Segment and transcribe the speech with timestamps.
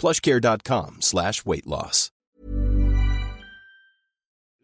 [0.00, 2.12] plushcare.com slash weight loss.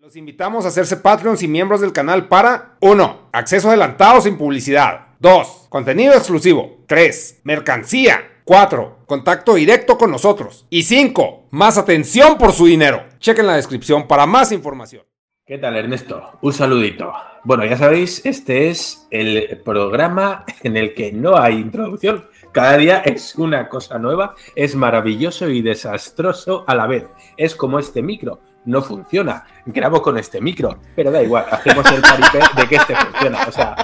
[0.07, 3.31] Los invitamos a hacerse Patreons y miembros del canal para 1.
[3.33, 5.09] Acceso adelantado sin publicidad.
[5.19, 5.67] 2.
[5.69, 6.85] Contenido exclusivo.
[6.87, 7.41] 3.
[7.43, 8.21] Mercancía.
[8.45, 8.99] 4.
[9.05, 10.65] Contacto directo con nosotros.
[10.71, 11.49] Y 5.
[11.51, 13.05] Más atención por su dinero.
[13.19, 15.03] Chequen la descripción para más información.
[15.45, 16.39] ¿Qué tal, Ernesto?
[16.41, 17.13] Un saludito.
[17.43, 22.27] Bueno, ya sabéis, este es el programa en el que no hay introducción.
[22.57, 27.05] Cada día es una cosa nueva, es maravilloso y desastroso a la vez.
[27.37, 29.45] Es como este micro, no funciona.
[29.67, 33.47] Grabo con este micro, pero da igual, hacemos el paripé de que este funciona.
[33.47, 33.77] O sea,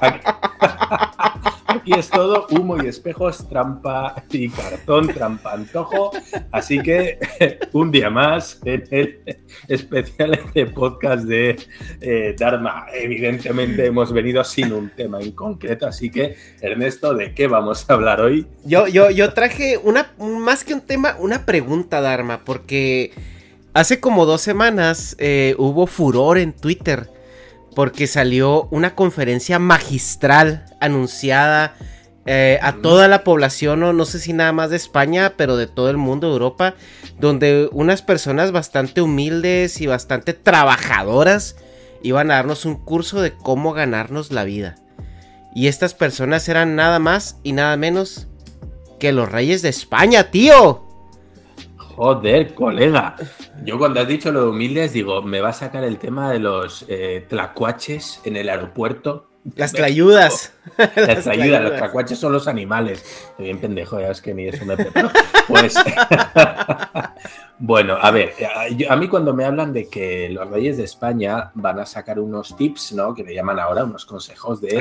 [1.92, 6.10] es todo humo y espejos, trampa y cartón, trampa antojo.
[6.50, 7.18] Así que
[7.72, 9.38] un día más en el
[9.68, 11.58] especial de podcast de
[12.00, 12.86] eh, Dharma.
[12.92, 17.94] Evidentemente hemos venido sin un tema en concreto, así que Ernesto, ¿de qué vamos a
[17.94, 18.46] hablar hoy?
[18.64, 23.12] Yo, yo, yo traje una, más que un tema, una pregunta, Dharma, porque
[23.74, 27.17] hace como dos semanas eh, hubo furor en Twitter
[27.78, 31.76] porque salió una conferencia magistral anunciada
[32.26, 35.68] eh, a toda la población, no, no sé si nada más de España, pero de
[35.68, 36.74] todo el mundo, Europa,
[37.20, 41.54] donde unas personas bastante humildes y bastante trabajadoras
[42.02, 44.74] iban a darnos un curso de cómo ganarnos la vida.
[45.54, 48.26] Y estas personas eran nada más y nada menos
[48.98, 50.87] que los reyes de España, tío.
[51.98, 53.16] Joder, colega.
[53.64, 56.38] Yo cuando has dicho lo de humildes, digo, me va a sacar el tema de
[56.38, 59.28] los eh, tlacuaches en el aeropuerto.
[59.56, 60.54] Las tlayudas.
[60.94, 63.02] Las tlayudas, los tlacuaches son los animales.
[63.30, 65.10] Estoy bien pendejo, ya es que ni eso me preparo.
[65.48, 65.74] Pues,
[67.60, 70.84] bueno, a ver, a, yo- a mí cuando me hablan de que los reyes de
[70.84, 73.12] España van a sacar unos tips, ¿no?
[73.14, 74.78] Que le llaman ahora unos consejos de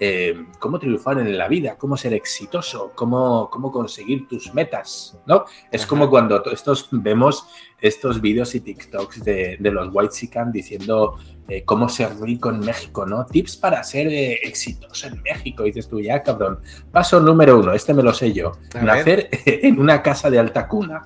[0.00, 5.44] eh, cómo triunfar en la vida, cómo ser exitoso, cómo, cómo conseguir tus metas, ¿no?
[5.70, 5.88] Es Ajá.
[5.88, 7.46] como cuando to- estos vemos
[7.78, 11.16] estos vídeos y TikToks de, de los White Sican diciendo
[11.46, 13.26] eh, cómo ser rico en México, ¿no?
[13.26, 15.62] Tips para ser eh, exitoso en México.
[15.62, 16.58] Y dices tú, ya, cabrón.
[16.90, 18.52] Paso número uno, este me lo sé yo.
[18.74, 21.04] A Nacer en una casa de alta cuna.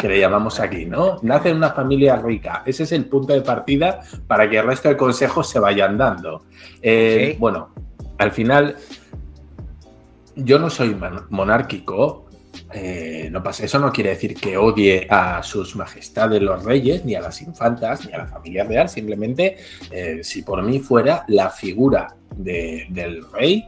[0.00, 1.18] Que le llamamos aquí, ¿no?
[1.22, 2.62] Nace en una familia rica.
[2.66, 6.44] Ese es el punto de partida para que el resto de consejos se vayan dando.
[6.82, 7.36] Eh.
[7.38, 7.70] Bueno,
[8.18, 8.76] al final,
[10.34, 12.24] yo no soy mon- monárquico.
[12.72, 17.14] eh, no pasa, eso no quiere decir que odie a sus majestades los reyes, ni
[17.14, 18.88] a las infantas, ni a la familia real.
[18.88, 19.56] Simplemente,
[19.90, 23.64] eh, si por mí fuera la figura de- del rey,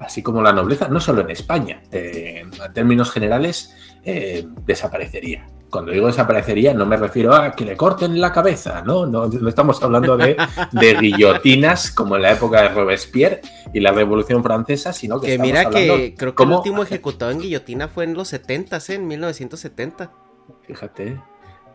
[0.00, 5.46] así como la nobleza, no solo en España, eh, en términos generales, eh, desaparecería.
[5.68, 9.06] Cuando digo desaparecería, no me refiero a que le corten la cabeza, ¿no?
[9.06, 10.36] No, no estamos hablando de,
[10.72, 13.40] de guillotinas como en la época de Robespierre
[13.72, 16.82] y la Revolución Francesa, sino que, Que estamos mira hablando que creo que el último
[16.82, 18.80] ejecutado en guillotina fue en los 70, ¿eh?
[18.94, 20.10] en 1970.
[20.66, 21.20] Fíjate.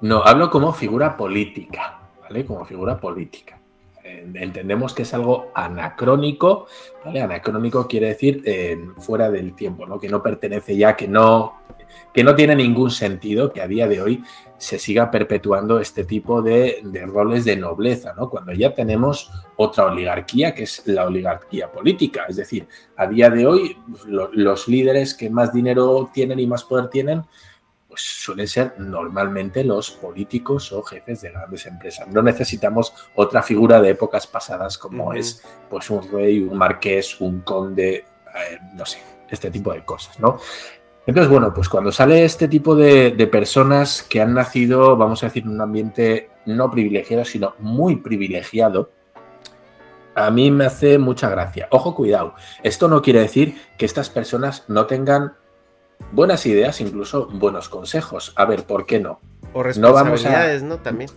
[0.02, 2.46] No, hablo como figura política, ¿vale?
[2.46, 3.62] Como figura política.
[4.06, 6.68] Entendemos que es algo anacrónico,
[7.04, 7.22] ¿vale?
[7.22, 10.00] Anacrónico quiere decir eh, fuera del tiempo.
[10.00, 11.62] Que no pertenece ya, que no,
[12.14, 14.24] que no tiene ningún sentido que a día de hoy
[14.58, 18.30] se siga perpetuando este tipo de, roles de nobleza, ¿no?
[18.30, 22.26] Cuando ya tenemos otra oligarquía, que es la oligarquía política.
[22.30, 26.90] Es decir, a día de hoy los líderes que más dinero tienen y más poder
[26.90, 27.24] tienen,
[27.96, 32.06] pues suelen ser normalmente los políticos o jefes de grandes empresas.
[32.10, 37.40] No necesitamos otra figura de épocas pasadas como es pues un rey, un marqués, un
[37.40, 38.98] conde, eh, no sé,
[39.30, 40.38] este tipo de cosas, ¿no?
[41.06, 45.44] Entonces, bueno, pues cuando sale este tipo de, personas que han nacido, vamos a decir,
[45.44, 48.92] en un ambiente no privilegiado, sino muy privilegiado,
[50.16, 51.70] a mí me hace mucha gracia.
[51.72, 52.36] Ojo, cuidado.
[52.62, 55.36] Esto no quiere decir que estas personas no tengan
[56.12, 58.34] buenas ideas, incluso buenos consejos.
[58.36, 59.20] A ver, ¿por qué no?
[59.54, 60.78] O responsabilidades, ¿no?
[60.80, 61.10] También.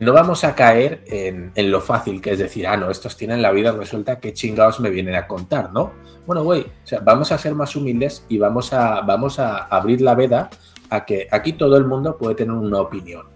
[0.00, 3.42] No vamos a caer en, en, lo fácil que es decir, ah, no, estos tienen
[3.42, 5.92] la vida resuelta, qué chingados me vienen a contar, ¿no?
[6.24, 10.00] Bueno, güey, o sea, vamos a ser más humildes y vamos a, vamos a abrir
[10.00, 10.50] la veda
[10.90, 13.26] a que aquí todo el mundo puede tener una opinión.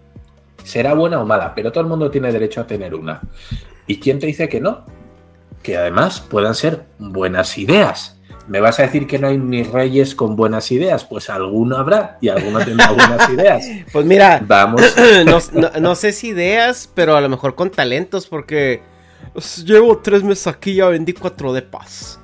[0.62, 3.20] Será buena o mala, pero todo el mundo tiene derecho a tener una.
[3.87, 4.85] ¿Y quién te dice que no?
[5.62, 8.20] Que además puedan ser buenas ideas.
[8.48, 11.04] ¿Me vas a decir que no hay ni reyes con buenas ideas?
[11.04, 13.64] Pues alguno habrá y alguno tendrá buenas ideas.
[13.92, 14.82] Pues mira, vamos.
[15.80, 18.82] No, sé si ideas, pero a lo mejor con talentos, porque
[19.32, 22.18] pues, llevo tres meses aquí y ya vendí cuatro de paz.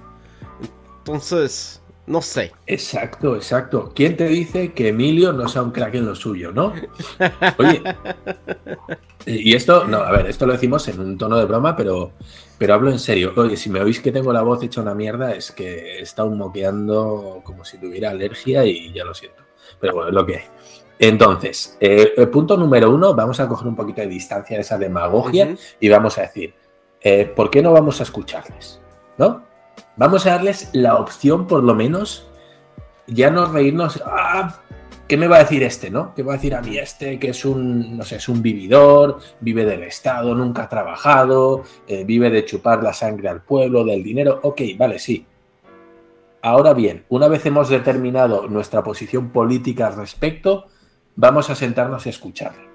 [0.99, 2.53] Entonces, no sé.
[2.67, 3.93] Exacto, exacto.
[3.95, 6.73] ¿Quién te dice que Emilio no sea un crack en lo suyo, no?
[7.59, 7.83] Oye,
[9.27, 12.13] y esto, no, a ver, esto lo decimos en un tono de broma, pero,
[12.59, 13.33] pero hablo en serio.
[13.37, 16.31] Oye, si me oís que tengo la voz hecha una mierda, es que he estado
[16.31, 19.43] moqueando como si tuviera alergia y ya lo siento.
[19.81, 20.45] Pero bueno, es lo que hay.
[20.99, 24.77] Entonces, eh, el punto número uno, vamos a coger un poquito de distancia de esa
[24.77, 26.55] demagogia y vamos a decir,
[27.01, 28.81] eh, ¿por qué no vamos a escucharles?
[29.17, 29.45] ¿No?
[29.97, 32.27] Vamos a darles la opción, por lo menos,
[33.07, 34.03] ya no reírnos.
[34.05, 34.61] Ah,
[35.09, 36.15] ¿Qué me va a decir este, no?
[36.15, 39.19] ¿Qué va a decir a mí este que es un, no sé, es un vividor,
[39.41, 44.03] vive del Estado, nunca ha trabajado, eh, vive de chupar la sangre al pueblo, del
[44.03, 44.39] dinero?
[44.43, 45.25] Ok, vale, sí.
[46.43, 50.67] Ahora bien, una vez hemos determinado nuestra posición política al respecto,
[51.17, 52.69] vamos a sentarnos a escucharle.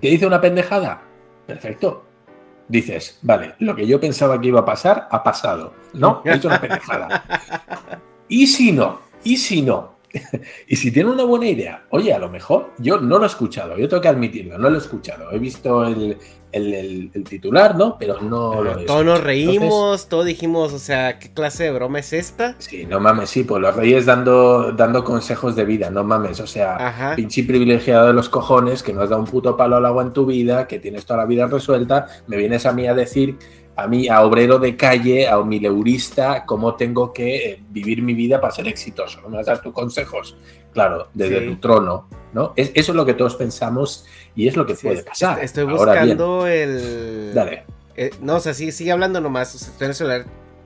[0.00, 1.02] ¿Qué dice una pendejada?
[1.46, 2.12] Perfecto
[2.72, 5.74] dices, vale, lo que yo pensaba que iba a pasar, ha pasado.
[5.92, 7.22] No, es una pendejada.
[8.28, 9.00] ¿Y si no?
[9.22, 9.91] ¿Y si no?
[10.68, 13.76] y si tiene una buena idea, oye, a lo mejor yo no lo he escuchado,
[13.76, 15.30] yo tengo que admitirlo, no lo he escuchado.
[15.32, 16.18] He visto el,
[16.52, 17.96] el, titular, ¿no?
[17.98, 22.12] Pero no lo Todos nos reímos, todos dijimos, o sea, ¿qué clase de broma es
[22.12, 22.56] esta?
[22.58, 26.46] Sí, no mames, sí, pues los reyes dando, dando consejos de vida, no mames, o
[26.46, 30.02] sea, pinche privilegiado de los cojones, que no has dado un puto palo al agua
[30.02, 33.38] en tu vida, que tienes toda la vida resuelta, me vienes a mí a decir
[33.74, 38.40] a mí, a obrero de calle, a mileurista, cómo tengo que eh, vivir mi vida
[38.40, 39.20] para ser exitoso.
[39.22, 39.30] ¿no?
[39.30, 40.36] Me vas a dar tus consejos,
[40.72, 42.52] claro, desde tu trono, ¿no?
[42.56, 44.04] Es, eso es lo que todos pensamos
[44.34, 45.42] y es lo que puede pasar.
[45.42, 47.32] Estoy buscando el...
[47.34, 47.64] Dale.
[47.96, 50.24] Eh, no, o sea, sí, sigue hablando nomás, estoy en el celular.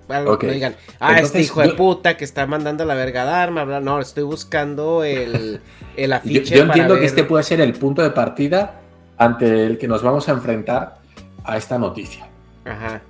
[0.08, 4.00] Algo que digan, ah, este hijo de puta que está mandando la verga Dharma, no,
[4.00, 5.60] estoy buscando el,
[5.96, 6.56] el afiche.
[6.56, 8.80] Yo, entiendo que este puede ser el punto de partida
[9.18, 10.98] ante el que nos vamos a enfrentar
[11.42, 12.25] a esta noticia.
[12.66, 13.02] Ajá.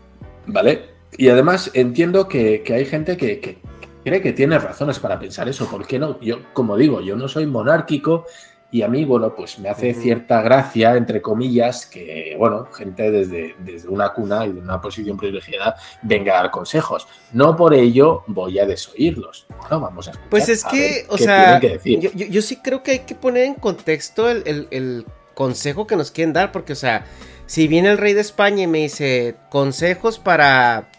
[0.47, 0.97] ¿Vale?
[1.17, 3.59] Y además entiendo que, hay gente que,
[4.05, 5.67] cree que tiene razones para pensar eso.
[5.67, 6.21] ¿Por qué no?
[6.21, 8.27] Yo, como digo, yo no soy monárquico
[8.71, 13.55] y a mí, bueno, pues me hace cierta gracia, entre comillas, que, bueno, gente desde,
[13.61, 17.07] desde una cuna y de una posición privilegiada venga a dar consejos.
[17.33, 19.47] No por ello voy a desoírlos.
[19.71, 23.15] No, vamos a escuchar, Pues es que, o sea, yo, sí creo que hay que
[23.15, 27.07] poner en contexto el, el consejo que nos quieren dar, porque, o sea,
[27.47, 30.91] si viene el rey de España y me dice consejos para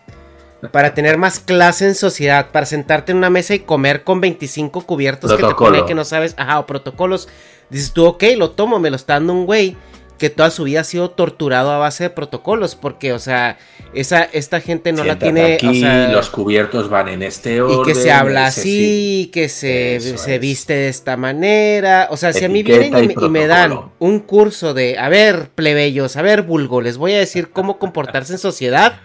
[0.71, 4.81] para tener más clase en sociedad, para sentarte en una mesa y comer con 25
[4.85, 7.27] cubiertos que te pone que no sabes, ajá, o protocolos.
[7.69, 9.77] Dices tú, ok, lo tomo, me lo está dando un güey
[10.17, 13.57] que toda su vida ha sido torturado a base de protocolos, porque, o sea,
[13.93, 15.55] esa, esta gente no la tiene.
[15.55, 17.81] Aquí, los cubiertos van en este orden.
[17.81, 22.07] Y que se habla así, que se, se viste de esta manera.
[22.11, 26.17] O sea, si a mí vienen y, me dan un curso de, a ver, plebeyos,
[26.17, 28.99] a ver, vulgo, les voy a decir cómo comportarse en sociedad,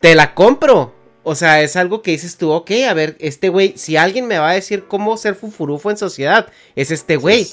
[0.00, 0.94] te la compro.
[1.24, 4.38] O sea, es algo que dices tú, ok, a ver, este güey, si alguien me
[4.38, 7.46] va a decir cómo ser fufurufo en sociedad, es este güey.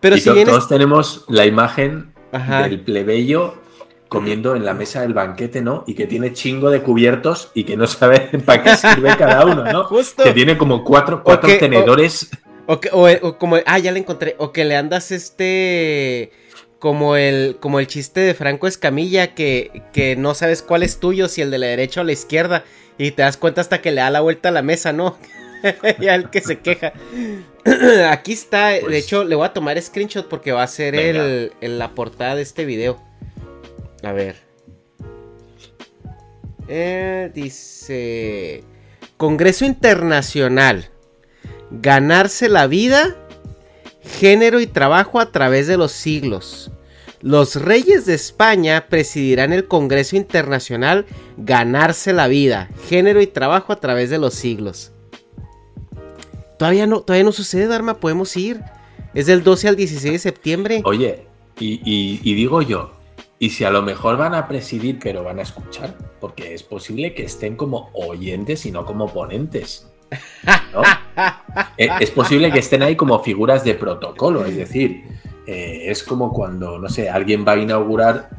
[0.00, 3.54] Pero si todos tenemos la imagen del plebeyo
[4.08, 5.84] comiendo en la mesa del banquete, ¿no?
[5.86, 9.64] Y que tiene chingo de cubiertos y que no sabe para qué sirve cada uno,
[9.64, 9.84] ¿no?
[9.88, 10.22] Justo.
[10.22, 12.30] Que tiene como cuatro, cuatro tenedores.
[12.66, 14.34] O, o, como, ah, ya le encontré.
[14.38, 16.32] O que le andas este.
[16.78, 21.26] Como el, como el chiste de Franco Escamilla, que, que no sabes cuál es tuyo,
[21.26, 22.64] si el de la derecha o la izquierda.
[22.98, 25.18] Y te das cuenta hasta que le da la vuelta a la mesa, ¿no?
[26.00, 26.92] ya el que se queja.
[28.10, 31.52] Aquí está, de Pues- hecho, le voy a tomar screenshot porque va a ser el-
[31.60, 33.00] la portada de este video.
[34.02, 34.36] A ver.
[36.68, 38.62] Eh, dice:
[39.16, 40.90] Congreso Internacional.
[41.70, 43.14] Ganarse la vida,
[44.18, 46.70] género y trabajo a través de los siglos.
[47.20, 51.04] Los reyes de España presidirán el Congreso Internacional
[51.36, 54.92] Ganarse la vida, género y trabajo a través de los siglos.
[56.58, 58.60] Todavía no, todavía no sucede, Dharma, podemos ir.
[59.14, 60.82] Es del 12 al 16 de septiembre.
[60.84, 61.26] Oye,
[61.58, 62.92] y, y- y digo yo,
[63.38, 65.96] ¿y si a lo mejor van a presidir pero van a escuchar?
[66.20, 69.88] Porque es posible que estén como oyentes y no como ponentes.
[70.72, 70.82] ¿no?
[71.76, 75.02] Eh, es posible que estén ahí como figuras de protocolo, es decir,
[75.46, 78.30] eh, es como cuando, no sé, alguien va a inaugurar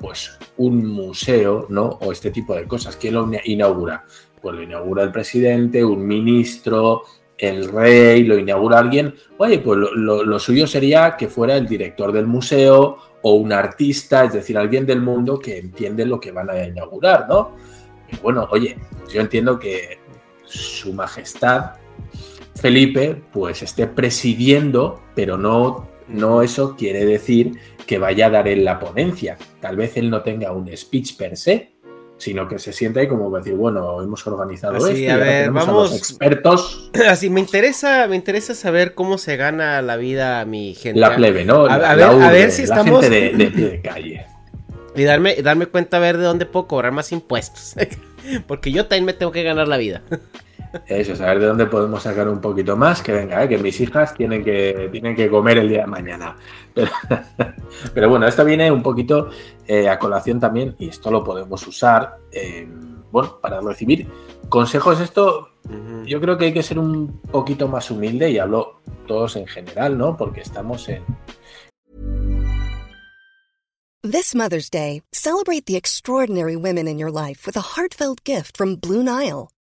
[0.00, 1.98] pues un museo, ¿no?
[2.00, 2.94] O este tipo de cosas.
[2.96, 4.04] ¿Quién lo inaugura?
[4.40, 7.02] Pues lo inaugura el presidente, un ministro,
[7.40, 9.14] el rey, lo inaugura alguien.
[9.38, 14.34] Oye, pues lo, suyo sería que fuera el director del museo o un artista, es
[14.34, 17.56] decir, alguien del mundo que entiende lo que van a inaugurar, ¿no?
[18.22, 18.76] Bueno, oye,
[19.12, 19.98] yo entiendo que
[20.44, 21.72] su majestad
[22.54, 27.52] Felipe pues esté presidiendo, pero no, no eso quiere decir
[27.86, 29.38] que vaya a dar en la ponencia.
[29.60, 31.72] Tal vez él no tenga un speech per se,
[32.20, 35.50] sino que se sienta ahí como decir, bueno, hemos organizado Así, esto, a ver, a
[35.52, 40.74] vamos- los expertos, Así, me interesa, me interesa saber cómo se gana la vida mi
[40.74, 41.00] gente.
[41.00, 41.66] la plebe, ¿no?
[41.66, 44.26] A- a ver- a urbe, ver si la estamos- gente de, de de calle.
[44.94, 47.74] Y darme, darme cuenta a ver de dónde puedo cobrar más impuestos.
[48.46, 50.02] Porque yo también me tengo que ganar la vida.
[50.86, 53.48] Eso, saber de dónde podemos sacar un poquito más, que venga, ¿eh?
[53.48, 56.36] que mis hijas tienen que, tienen que comer el día de mañana.
[56.74, 56.90] Pero,
[57.92, 59.28] pero bueno, esto viene un poquito
[59.66, 62.68] eh, a colación también, y esto lo podemos usar, eh,
[63.10, 64.06] bueno, para recibir
[64.48, 65.00] consejos.
[65.00, 65.48] Esto
[66.06, 69.98] yo creo que hay que ser un poquito más humilde, y hablo todos en general,
[69.98, 70.16] ¿no?
[70.16, 71.02] Porque estamos en,
[74.02, 78.76] This Mother's Day, celebrate the extraordinary women in your life with a heartfelt gift from
[78.76, 79.50] Blue Nile.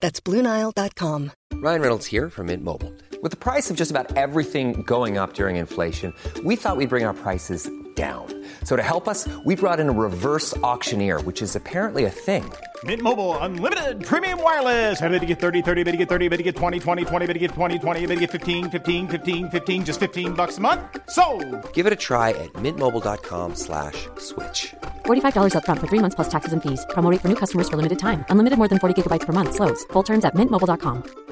[0.00, 1.32] That's BlueNile.com.
[1.54, 2.92] Ryan Reynolds here from Mint Mobile.
[3.22, 6.12] With the price of just about everything going up during inflation,
[6.44, 8.26] we thought we'd bring our prices down.
[8.64, 12.44] So to help us, we brought in a reverse auctioneer, which is apparently a thing.
[12.84, 15.00] Mint Mobile unlimited premium wireless.
[15.00, 17.26] Ready to get 30, 30, bit to get 30, bit to get 20, 20, 20,
[17.26, 20.58] bit to get 20, 20, bit to get 15, 15, 15, 15 just 15 bucks
[20.58, 20.82] a month.
[21.08, 21.24] So,
[21.72, 24.74] Give it a try at mintmobile.com slash switch.
[25.06, 26.84] $45 upfront for three months plus taxes and fees.
[26.90, 28.26] Promo rate for new customers for limited time.
[28.28, 29.54] Unlimited more than 40 gigabytes per month.
[29.54, 29.84] Slows.
[29.94, 31.26] Full terms at mintmobile.com.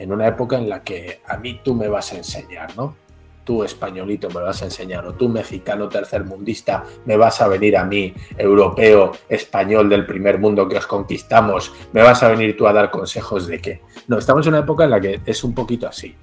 [0.00, 2.96] en una época en la que a mí tú me vas a enseñar, ¿no?
[3.50, 7.84] Tú españolito me vas a enseñar, o tú mexicano tercermundista me vas a venir a
[7.84, 12.72] mí, europeo, español del primer mundo que os conquistamos, me vas a venir tú a
[12.72, 13.80] dar consejos de qué.
[14.06, 16.14] No, estamos en una época en la que es un poquito así.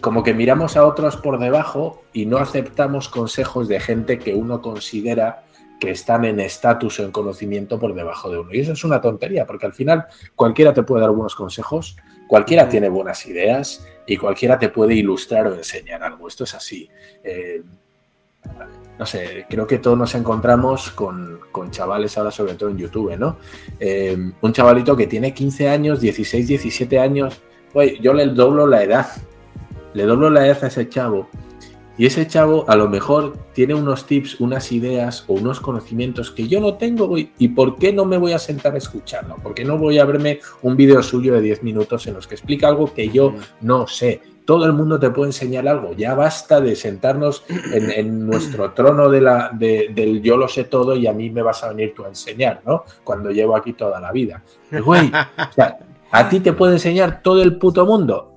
[0.00, 4.62] Como que miramos a otros por debajo y no aceptamos consejos de gente que uno
[4.62, 5.44] considera
[5.78, 8.48] que están en estatus o en conocimiento por debajo de uno.
[8.50, 12.66] Y eso es una tontería, porque al final cualquiera te puede dar buenos consejos, cualquiera
[12.66, 16.28] tiene buenas ideas y cualquiera te puede ilustrar o enseñar algo.
[16.28, 16.88] Esto es así.
[17.22, 17.62] Eh,
[18.98, 23.16] no sé, creo que todos nos encontramos con, con chavales ahora, sobre todo en YouTube,
[23.16, 23.38] ¿no?
[23.80, 27.40] Eh, un chavalito que tiene 15 años, 16, 17 años,
[27.72, 29.08] güey, yo le doblo la edad,
[29.94, 31.28] le doblo la edad a ese chavo
[31.96, 36.48] y ese chavo a lo mejor tiene unos tips, unas ideas o unos conocimientos que
[36.48, 37.16] yo no tengo.
[37.16, 39.36] ¿Y por qué no me voy a sentar a escucharlo?
[39.36, 42.34] ¿Por qué no voy a verme un vídeo suyo de 10 minutos en los que
[42.34, 44.20] explica algo que yo no sé?
[44.44, 45.92] Todo el mundo te puede enseñar algo.
[45.94, 50.64] Ya basta de sentarnos en, en nuestro trono de la, de- del yo lo sé
[50.64, 52.84] todo y a mí me vas a venir tú a enseñar, ¿no?
[53.04, 54.42] Cuando llevo aquí toda la vida.
[54.84, 55.78] Güey, o sea,
[56.10, 58.33] a ti te puede enseñar todo el puto mundo.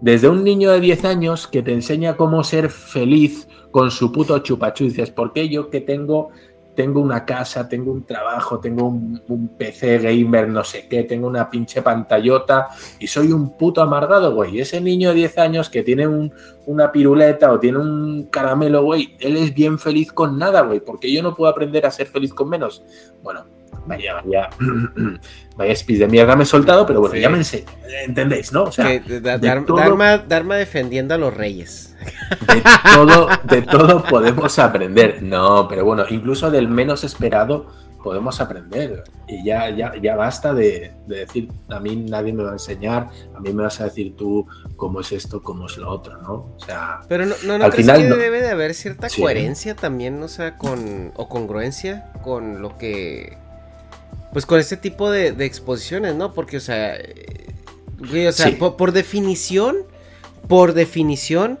[0.00, 4.38] Desde un niño de 10 años que te enseña cómo ser feliz con su puto
[4.40, 4.84] chupachú.
[4.84, 6.28] Y dices, ¿por qué yo que tengo,
[6.74, 11.26] tengo una casa, tengo un trabajo, tengo un, un PC gamer, no sé qué, tengo
[11.26, 12.68] una pinche pantallota
[13.00, 14.60] y soy un puto amargado, güey?
[14.60, 16.32] Ese niño de 10 años que tiene un-
[16.66, 21.10] una piruleta o tiene un caramelo, güey, él es bien feliz con nada, güey, porque
[21.10, 22.82] yo no puedo aprender a ser feliz con menos.
[23.22, 23.44] Bueno,
[23.86, 24.50] vaya, vaya,
[25.56, 27.66] vaya speech de mierda me he soltado, pero bueno, ya me enseño,
[28.04, 28.64] ¿entendéis, no?
[28.64, 28.86] O sea,
[29.38, 31.94] Dharma, Dharma defendiendo a los reyes.
[32.52, 32.62] de
[32.94, 35.22] todo, de todo podemos aprender.
[35.22, 37.66] No, pero bueno, incluso del menos esperado
[38.02, 39.02] podemos aprender.
[39.26, 43.08] Y ya, ya, ya basta de, de decir, a mí nadie me va a enseñar,
[43.34, 46.32] a mí me vas a decir tú cómo es esto, cómo es lo otro, ¿no?
[46.54, 48.16] O sea, Pero no, no, ¿no al crees final que no.
[48.16, 49.20] debe de haber cierta Sí.
[49.22, 51.10] coherencia también, o sea, con.
[51.16, 53.38] o congruencia con lo que.
[54.36, 56.34] Pues con este tipo de, de exposiciones, ¿no?
[56.34, 56.94] Porque, o sea.
[58.10, 58.52] güey, o sea, Sí.
[58.52, 59.76] por, por definición.
[60.46, 61.58] Por definición.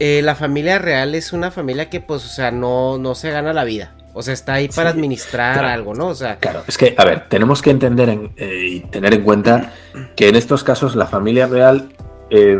[0.00, 3.52] eh, la familia real es una familia que, pues, o sea, no, no se gana
[3.52, 3.94] la vida.
[4.12, 5.68] O sea, está ahí para Sí, administrar claro.
[5.68, 6.08] algo, ¿no?
[6.08, 9.22] O sea, Claro, es que, a ver, tenemos que entender en- eh, y tener en
[9.22, 9.72] cuenta
[10.16, 11.90] que en estos casos la familia real
[12.30, 12.58] eh,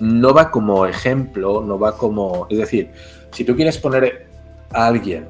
[0.00, 2.48] no va como ejemplo, no va como.
[2.50, 2.90] Es decir,
[3.30, 4.26] si tú quieres poner
[4.72, 5.28] a alguien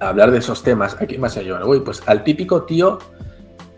[0.00, 1.64] a hablar de esos temas, ¿a quién vas a llevar?
[1.64, 2.98] Uy, pues al típico tío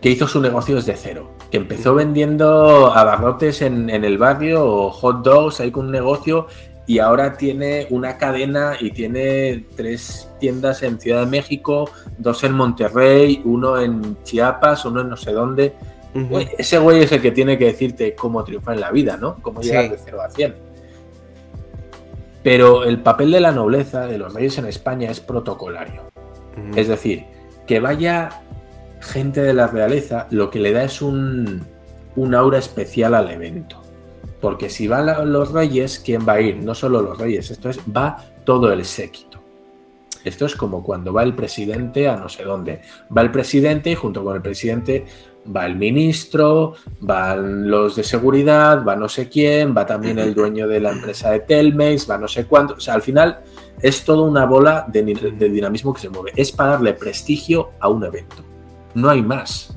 [0.01, 4.89] que hizo su negocio desde cero, que empezó vendiendo abarrotes en, en el barrio o
[4.91, 6.47] hot dogs ahí con un negocio
[6.87, 12.53] y ahora tiene una cadena y tiene tres tiendas en Ciudad de México, dos en
[12.53, 15.75] Monterrey, uno en Chiapas, uno en no sé dónde.
[16.57, 19.35] Ese güey es el que tiene que decirte cómo triunfar en la vida, ¿no?
[19.41, 19.89] Cómo llegar Sí.
[19.91, 20.55] de 0 a 100.
[22.49, 26.01] Pero el papel de la nobleza de los reyes en España es protocolario.
[26.75, 27.25] Es decir,
[27.67, 28.41] que vaya
[29.01, 31.63] gente de la realeza, lo que le da es un,
[32.15, 33.79] un aura especial al evento.
[34.41, 36.55] Porque si van los reyes, ¿quién va a ir?
[36.57, 39.39] No solo los reyes, esto es, va todo el séquito.
[40.23, 42.81] Esto es como cuando va el presidente a no sé dónde.
[43.15, 45.05] Va el presidente y junto con el presidente
[45.55, 50.67] va el ministro, van los de seguridad, va no sé quién, va también el dueño
[50.67, 52.75] de la empresa de Telmex, va no sé cuánto.
[52.75, 53.39] O sea, al final
[53.81, 56.31] es toda una bola de, dinamismo que se mueve.
[56.35, 58.43] Es para darle prestigio a un evento.
[58.93, 59.75] No hay más.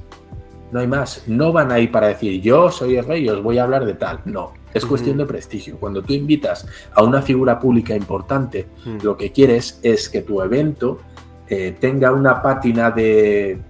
[0.71, 1.25] No hay más.
[1.27, 4.21] No van ahí para decir yo soy el rey os voy a hablar de tal.
[4.25, 4.53] No.
[4.75, 5.77] Es cuestión de prestigio.
[5.79, 8.69] Cuando tú invitas a una figura pública importante,
[9.03, 10.99] lo que quieres es que tu evento
[11.47, 13.61] eh, tenga una pátina de,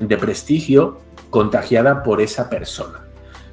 [0.00, 0.98] de prestigio
[1.30, 3.00] contagiada por esa persona.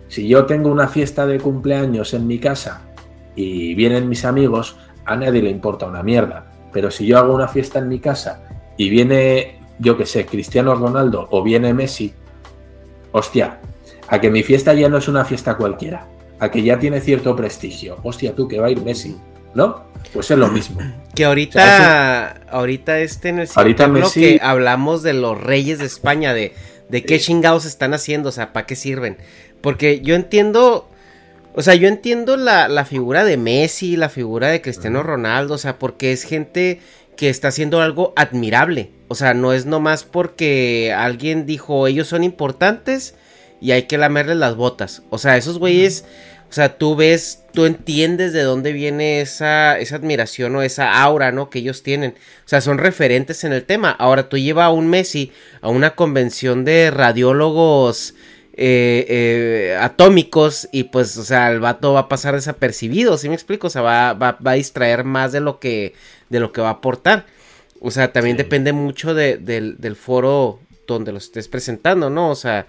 [0.07, 2.81] Si yo tengo una fiesta de cumpleaños en mi casa
[3.35, 6.51] y vienen mis amigos, a nadie le importa una mierda.
[6.71, 8.43] Pero si yo hago una fiesta en mi casa
[8.77, 12.13] y viene, yo que sé, Cristiano Ronaldo o viene Messi,
[13.11, 13.59] hostia,
[14.07, 16.07] a que mi fiesta ya no es una fiesta cualquiera,
[16.39, 17.97] a que ya tiene cierto prestigio.
[18.03, 19.17] Hostia, tú que va a ir Messi,
[19.53, 19.85] ¿no?
[20.13, 20.79] Pues es lo mismo.
[21.15, 26.53] Que ahorita, ahorita este en el Ahorita Messi- hablamos de los reyes de España, de,
[26.89, 29.17] de qué chingados están haciendo, o sea, para qué sirven.
[29.61, 30.89] Porque yo entiendo,
[31.53, 35.57] o sea, yo entiendo la, la figura de Messi, la figura de Cristiano Ronaldo, o
[35.57, 36.79] sea, porque es gente
[37.15, 38.91] que está haciendo algo admirable.
[39.07, 43.15] O sea, no es nomás porque alguien dijo ellos son importantes
[43.61, 45.03] y hay que lamerles las botas.
[45.09, 46.05] O sea, esos güeyes,
[46.55, 51.49] sea, tú ves, tú entiendes de dónde viene esa, esa admiración o esa aura, ¿no?
[51.49, 52.11] Que ellos tienen.
[52.45, 53.91] O sea, son referentes en el tema.
[53.91, 58.15] Ahora tú llevas a un Messi a una convención de radiólogos
[58.57, 63.35] eh, eh, atómicos y pues, o sea, el vato va a pasar desapercibido, ¿sí me
[63.35, 63.67] explico?
[63.67, 65.93] O sea, va, va, va a distraer más de lo que,
[66.29, 67.25] de lo que va a aportar.
[67.81, 68.43] O sea, también Sí.
[68.43, 72.29] depende mucho de- del, del foro donde lo estés presentando, ¿no?
[72.29, 72.65] O sea,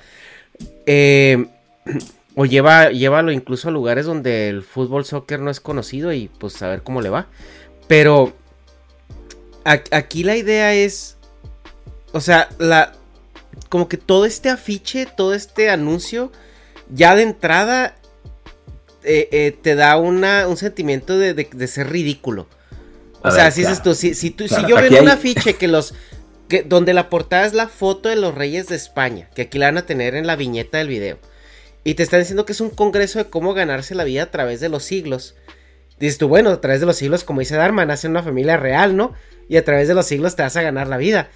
[0.87, 1.47] eh,
[2.37, 6.63] o lleva, llévalo incluso a lugares donde el fútbol soccer no es conocido y pues
[6.63, 7.27] a ver cómo le va.
[7.89, 8.35] Pero
[9.65, 11.17] a- aquí la idea es,
[12.13, 12.93] o sea, la,
[13.69, 16.31] como que todo este afiche, todo este anuncio,
[16.91, 17.97] ya de entrada
[19.03, 22.47] eh, eh, te da una, un sentimiento de, de- de ser ridículo.
[23.23, 23.83] O A sea, ver, si claro.
[23.83, 25.95] tú, si, si tú- si yo veo un afiche que los,
[26.49, 29.67] que, donde la portada es la foto de los reyes de España, que aquí la
[29.67, 31.19] van a tener en la viñeta del video,
[31.87, 34.59] y te están diciendo que es un congreso de cómo ganarse la vida a través
[34.61, 35.37] de los siglos.
[36.01, 38.97] Dices tú, bueno, a través de los siglos, como dice Dharma, nace una familia real,
[38.97, 39.13] ¿no?
[39.49, 41.29] Y a través de los siglos te vas a ganar la vida.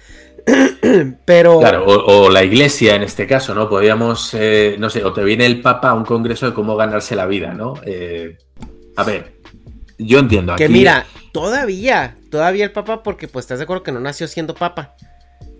[1.25, 1.59] Pero...
[1.59, 3.69] Claro, o, o la iglesia en este caso, ¿no?
[3.69, 7.15] Podríamos, eh, no sé, o te viene el Papa a un congreso de cómo ganarse
[7.15, 7.75] la vida, ¿no?
[7.85, 8.37] Eh,
[8.97, 9.33] a ver,
[9.97, 10.55] yo entiendo.
[10.57, 14.27] Que aquí- mira, todavía, todavía el papa, porque pues estás de acuerdo que no nació
[14.27, 14.95] siendo papa.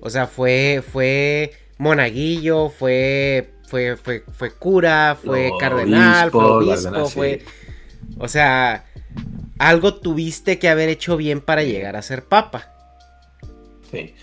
[0.01, 7.07] O sea, fue, fue monaguillo, fue, fue, fue, fue cura, fue cardenal, fue obispo, cardenal,
[7.07, 7.13] sí.
[7.13, 7.41] fue...
[8.19, 8.83] O sea,
[9.59, 12.73] algo tuviste que haber hecho bien para llegar a ser papa.
[13.89, 14.13] Sí.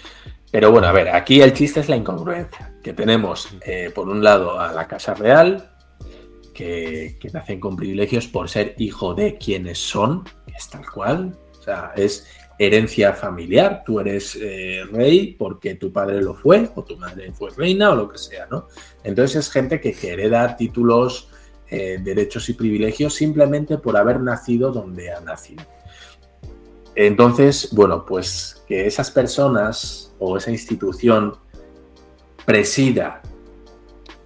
[0.50, 2.74] Pero bueno, a ver, aquí el chiste es la incongruencia.
[2.82, 5.70] Que tenemos, eh, por un lado, a la Casa Real,
[6.52, 11.38] que, que nacen con privilegios por ser hijo de quienes son, que es tal cual.
[11.58, 12.26] O sea, es
[12.58, 13.82] herencia familiar.
[13.86, 17.96] Tú eres eh, rey porque tu padre lo fue, o tu madre fue reina, o
[17.96, 18.68] lo que sea, ¿no?
[19.04, 21.30] Entonces es gente que, hereda títulos,
[21.70, 25.64] eh, derechos y privilegios simplemente por haber nacido donde ha nacido.
[26.94, 31.36] Entonces, bueno, pues que esas personas o esa institución
[32.44, 33.22] presida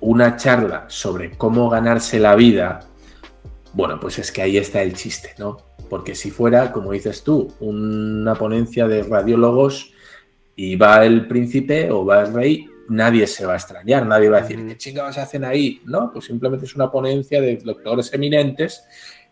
[0.00, 2.80] una charla sobre cómo ganarse la vida,
[3.74, 5.58] bueno, pues es que ahí está el chiste, ¿no?
[5.92, 9.92] Porque si fuera, como dices tú, una ponencia de radiólogos
[10.56, 14.38] y va el príncipe o va el rey, nadie se va a extrañar, nadie va
[14.38, 15.82] a decir, ¿qué chingados hacen ahí?
[15.84, 18.82] No, pues simplemente es una ponencia de doctores eminentes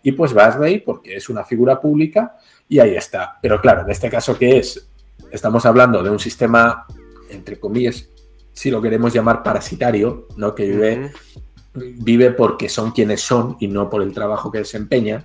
[0.02, 2.36] y pues va el rey porque es una figura pública
[2.68, 3.38] y ahí está.
[3.40, 4.86] Pero claro, en este caso, ¿qué es?
[5.32, 6.86] Estamos hablando de un sistema,
[7.30, 8.06] entre comillas,
[8.52, 10.54] si lo queremos llamar parasitario, ¿no?
[10.54, 11.10] Que vive,
[11.72, 15.24] vive porque son quienes son y no por el trabajo que desempeña.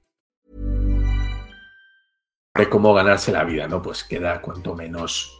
[2.57, 3.81] De cómo ganarse la vida, ¿no?
[3.81, 5.37] Pues queda cuanto menos,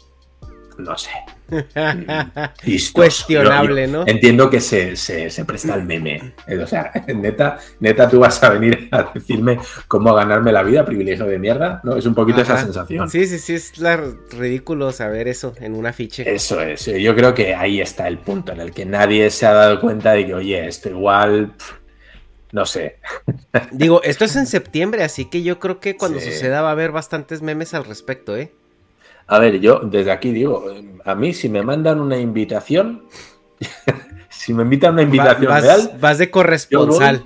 [0.77, 1.09] no sé.
[2.93, 4.07] Cuestionable, ¿no?
[4.07, 6.33] Entiendo que se, se, se presta al meme.
[6.47, 10.85] Eh, O sea, neta, neta, tú vas a venir a decirme cómo ganarme la vida,
[10.85, 11.97] privilegio de mierda, ¿no?
[11.97, 13.09] Es un poquito esa sensación.
[13.09, 16.33] Sí, sí, sí, es la- ridículo saber eso en un afiche.
[16.33, 19.51] Eso es, yo creo que ahí está el punto en el que nadie se ha
[19.51, 21.51] dado cuenta de que, oye, esto igual,
[22.51, 22.97] no sé.
[23.71, 26.31] Digo, esto es en septiembre, así que yo creo que cuando Sí.
[26.31, 28.51] suceda va a haber bastantes memes al respecto, ¿eh?
[29.27, 30.65] A ver, yo desde aquí digo,
[31.05, 33.03] a mí si me mandan una invitación,
[34.29, 37.23] si me invitan una invitación vas, real, vas de corresponsal.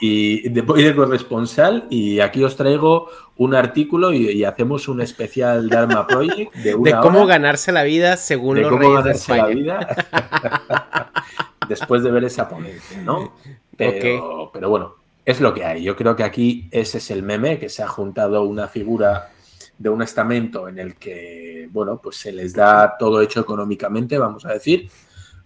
[0.00, 5.00] y de- voy de corresponsal y aquí os traigo un artículo y, y hacemos un
[5.00, 8.80] especial Dharma Project de una De cómo hora ganarse la vida según de los cómo
[8.82, 9.54] reyes de ganarse la España.
[9.54, 11.12] vida
[11.68, 13.32] después de ver esa ponencia, ¿no?
[13.76, 15.82] Pero, pero bueno, es lo que hay.
[15.82, 19.30] Yo creo que aquí ese es el meme, que se ha juntado una figura
[19.78, 24.44] de un estamento en el que, bueno, pues se les da todo hecho económicamente, vamos
[24.44, 24.88] a decir,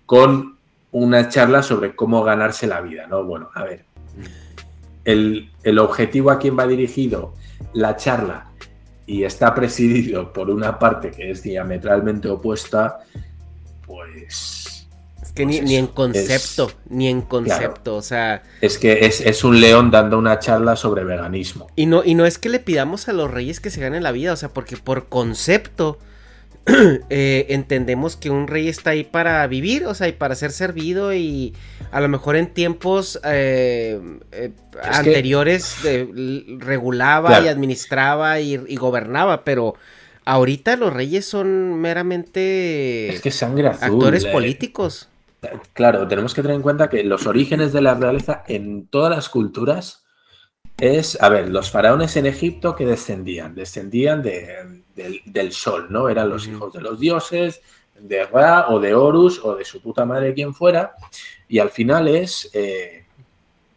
[0.04, 0.58] con
[0.92, 3.24] una charla sobre cómo ganarse la vida, ¿no?
[3.24, 3.84] Bueno, a ver,
[5.04, 7.34] el, el objetivo a quien va dirigido
[7.72, 8.50] la charla
[9.06, 13.00] y está presidido por una parte que es diametralmente opuesta,
[13.86, 14.57] pues Es
[15.38, 19.60] que ni, Pues en concepto, ni en concepto, o sea, es que es, es un
[19.60, 21.68] león dando una charla sobre veganismo.
[21.76, 24.12] y no, y no es que le pidamos a los reyes que se ganen la
[24.12, 25.98] vida, o sea, porque por concepto
[27.08, 31.14] eh, entendemos que un rey está ahí para vivir, o sea, y para ser servido
[31.14, 31.54] y
[31.92, 33.98] a lo mejor en tiempos eh,
[34.32, 35.76] eh, que- anteriores
[36.58, 37.44] regulaba Claro.
[37.46, 39.74] y administraba y, y gobernaba, pero
[40.26, 43.84] ahorita los reyes son meramente Es que sangre azul.
[43.94, 44.30] actores eh.
[44.32, 45.08] políticos.
[45.72, 49.28] Claro, tenemos que tener en cuenta que los orígenes de la realeza en todas las
[49.28, 50.04] culturas
[50.78, 56.08] es, a ver, los faraones en Egipto que descendían, descendían de- del, del sol, ¿no?
[56.08, 57.60] Eran los hijos de los dioses,
[58.00, 60.94] de Ra o de Horus o de su puta madre quien fuera,
[61.48, 63.04] y al final es, eh,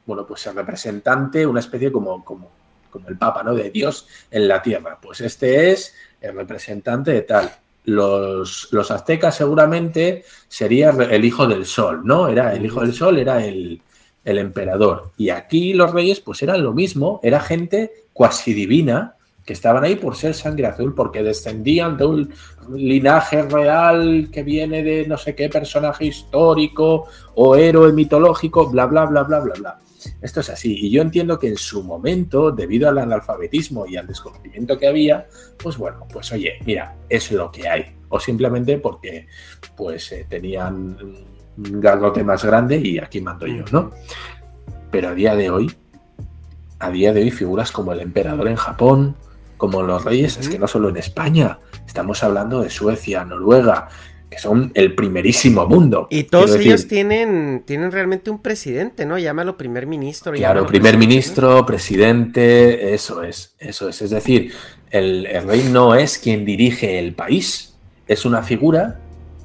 [0.05, 2.51] bueno, pues el representante, una especie como, como,
[2.89, 3.53] como el Papa, ¿no?
[3.53, 4.99] De Dios en la tierra.
[5.01, 7.51] Pues este es el representante de tal.
[7.83, 12.27] Los, los aztecas seguramente sería el hijo del sol, ¿no?
[12.27, 13.81] Era el hijo del sol, era el,
[14.23, 15.11] el emperador.
[15.17, 19.15] Y aquí los reyes pues eran lo mismo, era gente cuasi divina
[19.45, 22.33] que estaban ahí por ser sangre azul, porque descendían de un
[22.75, 29.05] linaje real que viene de no sé qué personaje histórico o héroe mitológico, bla, bla,
[29.05, 29.79] bla, bla, bla, bla.
[30.21, 30.75] Esto es así.
[30.79, 35.27] Y yo entiendo que en su momento, debido al analfabetismo y al desconocimiento que había,
[35.57, 37.95] pues bueno, pues oye, mira, es lo que hay.
[38.09, 39.27] O simplemente porque
[39.75, 40.97] pues eh, tenían
[41.57, 43.91] un garrote más grande y aquí mando yo, ¿no?
[44.91, 45.71] Pero a día de hoy,
[46.79, 49.15] a día de hoy figuras como el emperador en Japón,
[49.57, 53.89] como los reyes, es que no solo en España, estamos hablando de Suecia, Noruega,
[54.31, 56.07] que son el primerísimo mundo.
[56.09, 59.19] Y todos ellos tienen, tienen realmente un presidente, ¿no?
[59.19, 60.31] Llámalo primer ministro.
[60.31, 64.01] Claro, primer ministro, presidente, eso es, eso es.
[64.01, 64.53] Es decir,
[64.89, 67.75] el, rey no es quien dirige el país,
[68.07, 69.01] es una figura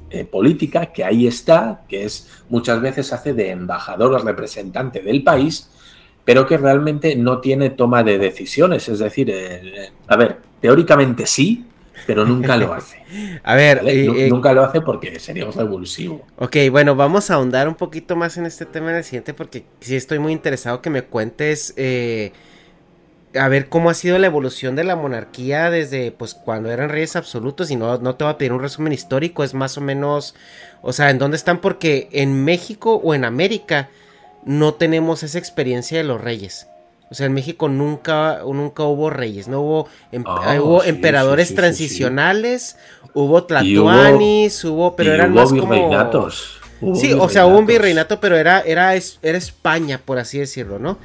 [0.09, 5.21] eh, política que ahí está, que es muchas veces hace de embajador o representante del
[5.21, 5.69] país,
[6.23, 8.87] pero que realmente no tiene toma de decisiones.
[8.87, 11.65] Es decir, eh, a ver, teóricamente sí,
[12.05, 13.03] pero nunca lo hace.
[13.43, 16.25] a ver, eh, nunca lo hace porque sería un revulsivo.
[16.37, 19.65] Ok, bueno, vamos a ahondar un poquito más en este tema en el siguiente porque
[19.79, 22.31] sí estoy muy interesado que me cuentes eh,
[23.35, 27.15] a ver cómo ha sido la evolución de la monarquía desde pues cuando eran reyes
[27.15, 30.35] absolutos y no, no te voy a pedir un resumen histórico, es más o menos,
[30.81, 33.89] o sea, en dónde están porque en México o en América
[34.45, 36.67] no tenemos esa experiencia de los reyes.
[37.09, 39.87] O sea, en México nunca, nunca hubo reyes, no hubo,
[40.25, 42.75] ah, eh, hubo emperadores transicionales,
[43.13, 45.73] hubo tlatuanis, hubo, pero eran más como...
[46.95, 50.97] sí, o sea, hubo un virreinato, pero era, era, era España, por así decirlo, ¿no?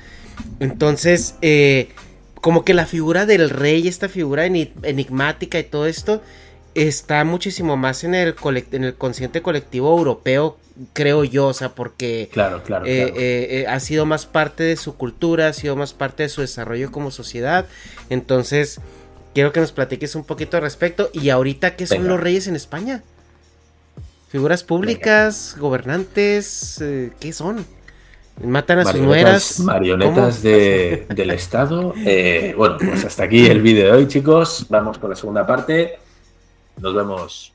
[0.58, 1.90] Entonces, eh,
[2.40, 6.20] como que la figura del rey, esta figura enigmática y todo esto,
[6.74, 8.34] está muchísimo más en el,
[8.72, 10.56] en el consciente colectivo europeo
[10.92, 14.76] creo yo, o sea, porque claro, claro, eh, eh, eh, ha sido más parte de
[14.76, 17.66] su cultura, ha sido más parte de su desarrollo como sociedad.
[18.10, 18.80] Entonces,
[19.34, 21.10] quiero que nos platiques un poquito al respecto.
[21.12, 23.02] Y ahorita, ¿qué son los reyes en España?
[24.28, 26.82] Figuras públicas, gobernantes,
[27.20, 27.66] ¿qué son?
[28.42, 29.60] Matan a sus nueras.
[29.60, 31.94] Marionetas del Estado.
[32.56, 34.66] bueno, pues hasta aquí el vídeo de hoy, chicos.
[34.68, 35.98] Vamos con la segunda parte.
[36.80, 37.51] Nos vemos.